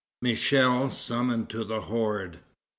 Michel 0.23 0.89
Summoned 0.89 1.47
to 1.51 1.63
the 1.63 1.81
Horde. 1.81 2.39